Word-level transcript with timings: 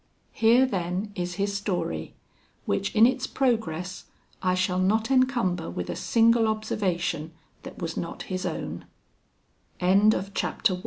Here, 0.31 0.65
then, 0.65 1.11
is 1.13 1.35
his 1.35 1.55
story, 1.55 2.15
which 2.65 2.89
in 2.95 3.05
its 3.05 3.27
progress 3.27 4.05
I 4.41 4.55
shall 4.55 4.79
not 4.79 5.11
encumber 5.11 5.69
with 5.69 5.91
a 5.91 5.95
single 5.95 6.47
observation 6.47 7.33
that 7.61 7.77
was 7.79 7.97
not 7.97 8.23
his 8.23 8.43
own. 8.43 8.85
II 9.79 9.87
I 9.89 9.93
loved 9.93 10.43
Ophelia! 10.43 10.79